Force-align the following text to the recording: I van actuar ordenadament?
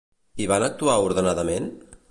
I 0.45 0.47
van 0.51 0.65
actuar 0.69 0.97
ordenadament? 1.11 1.71